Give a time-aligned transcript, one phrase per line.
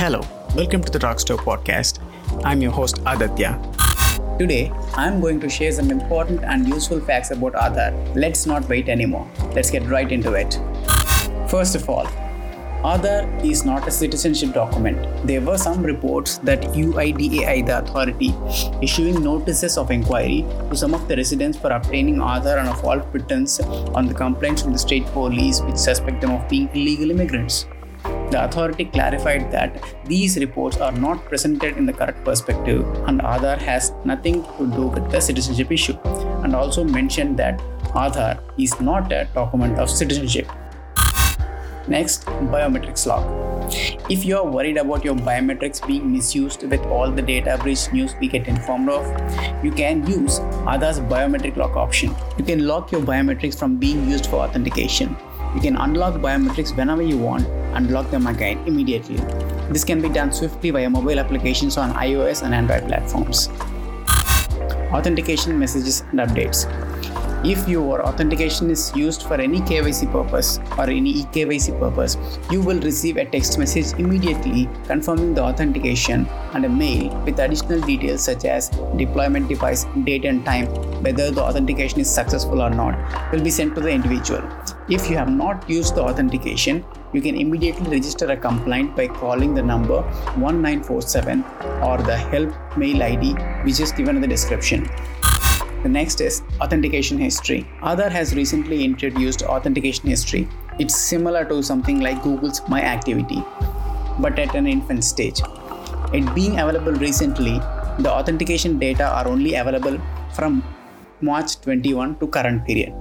[0.00, 0.20] Hello,
[0.56, 1.98] welcome to the Rockstar podcast.
[2.42, 3.50] I'm your host Aditya.
[4.38, 7.92] Today, I'm going to share some important and useful facts about Aadhaar.
[8.16, 9.30] Let's not wait anymore.
[9.54, 10.58] Let's get right into it.
[11.50, 12.06] First of all,
[12.92, 15.26] Aadhaar is not a citizenship document.
[15.26, 18.32] There were some reports that UIDAI, the authority,
[18.80, 23.04] issuing notices of inquiry to some of the residents for obtaining Aadhaar on a false
[23.10, 27.66] pretense on the complaints from the state police which suspect them of being illegal immigrants.
[28.30, 33.58] The authority clarified that these reports are not presented in the correct perspective and Aadhaar
[33.58, 35.98] has nothing to do with the citizenship issue,
[36.44, 37.58] and also mentioned that
[37.92, 40.48] Aadhaar is not a document of citizenship.
[41.88, 43.26] Next, biometrics lock.
[44.08, 48.14] If you are worried about your biometrics being misused with all the data breach news
[48.20, 49.04] we get informed of,
[49.64, 50.38] you can use
[50.70, 52.14] Aadhaar's biometric lock option.
[52.38, 55.16] You can lock your biometrics from being used for authentication.
[55.54, 59.16] You can unlock biometrics whenever you want and lock them again immediately.
[59.70, 63.48] This can be done swiftly via mobile applications on iOS and Android platforms.
[64.92, 66.66] Authentication messages and updates.
[67.42, 72.18] If your authentication is used for any KYC purpose or any eKYC purpose,
[72.50, 77.80] you will receive a text message immediately confirming the authentication and a mail with additional
[77.80, 78.68] details such as
[78.98, 80.66] deployment device, date and time,
[81.02, 84.42] whether the authentication is successful or not, will be sent to the individual.
[84.90, 89.54] If you have not used the authentication, you can immediately register a complaint by calling
[89.54, 90.02] the number
[90.36, 91.42] 1947
[91.82, 93.32] or the help mail ID
[93.64, 94.90] which is given in the description.
[95.82, 97.66] The next is authentication history.
[97.80, 100.46] Aadhaar has recently introduced authentication history.
[100.78, 103.42] It's similar to something like Google's My Activity,
[104.18, 105.40] but at an infant stage.
[106.12, 107.60] It being available recently,
[107.98, 109.98] the authentication data are only available
[110.34, 110.62] from
[111.22, 112.92] March 21 to current period.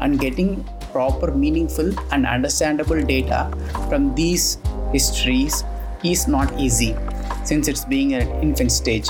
[0.00, 3.48] And getting proper, meaningful, and understandable data
[3.88, 4.58] from these
[4.92, 5.62] histories
[6.02, 6.96] is not easy
[7.44, 9.08] since it's being at an infant stage.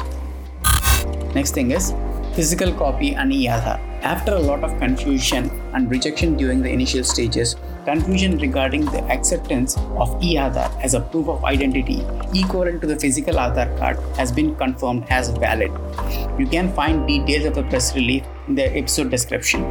[1.35, 1.95] Next thing is
[2.35, 3.79] physical copy and e-Aadhaar.
[4.03, 9.77] After a lot of confusion and rejection during the initial stages, confusion regarding the acceptance
[10.03, 12.01] of e-Aadhaar as a proof of identity
[12.35, 15.71] equivalent to the physical Aadhaar card has been confirmed as valid.
[16.37, 19.63] You can find details of the press release in the episode description.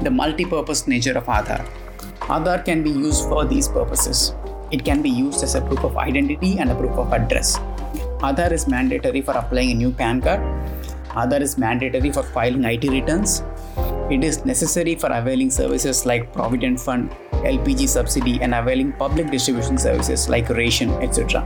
[0.00, 1.64] The multi-purpose nature of Aadhaar.
[2.22, 4.34] Aadhaar can be used for these purposes.
[4.72, 7.56] It can be used as a proof of identity and a proof of address.
[8.18, 10.40] Aadhaar is mandatory for applying a new PAN card
[11.20, 13.42] Aadhaar is mandatory for filing IT returns.
[14.10, 17.10] It is necessary for availing services like Provident Fund,
[17.52, 21.40] LPG subsidy, and availing public distribution services like ration, etc.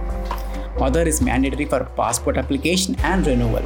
[0.78, 3.62] Aadhaar is mandatory for passport application and renewal.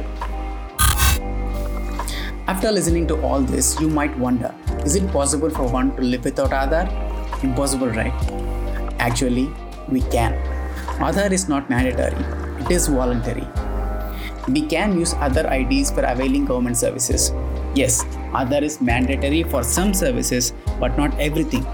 [2.47, 4.53] After listening to all this, you might wonder
[4.85, 6.87] is it possible for one to live without Aadhaar?
[7.43, 8.13] Impossible, right?
[8.99, 9.49] Actually,
[9.89, 10.33] we can.
[10.99, 12.25] Aadhaar is not mandatory,
[12.63, 13.47] it is voluntary
[14.47, 17.31] we can use other IDs for availing government services.
[17.73, 21.65] Yes, Aadhaar is mandatory for some services, but not everything.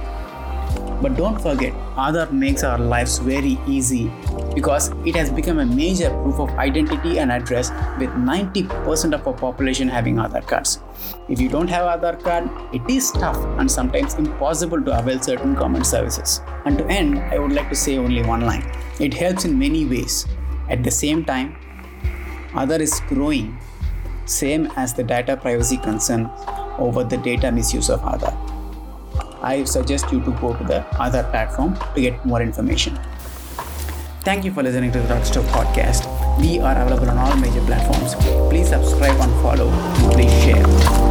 [1.01, 4.11] But don't forget, Aadhaar makes our lives very easy
[4.53, 9.33] because it has become a major proof of identity and address with 90% of our
[9.33, 10.79] population having Aadhaar cards.
[11.27, 15.55] If you don't have Aadhaar card, it is tough and sometimes impossible to avail certain
[15.55, 16.41] government services.
[16.65, 18.63] And to end, I would like to say only one line.
[18.99, 20.27] It helps in many ways.
[20.69, 21.57] At the same time,
[22.53, 23.57] Aadhaar is growing,
[24.25, 26.29] same as the data privacy concern
[26.77, 28.35] over the data misuse of Aadhaar.
[29.41, 32.99] I suggest you to go to the Aadhaar platform to get more information.
[34.23, 36.05] Thank you for listening to the Rockstar podcast.
[36.39, 38.13] We are available on all major platforms.
[38.49, 41.10] Please subscribe and follow and please share.